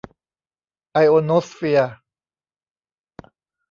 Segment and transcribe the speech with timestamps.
[0.91, 1.91] ไอโอโนสเฟียร์